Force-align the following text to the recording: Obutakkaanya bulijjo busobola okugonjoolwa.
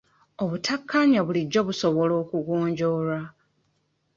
Obutakkaanya 0.43 1.19
bulijjo 1.25 1.61
busobola 1.67 2.13
okugonjoolwa. 2.23 3.19